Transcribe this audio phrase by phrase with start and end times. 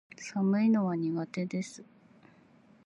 [0.17, 1.83] 寒いのは苦手です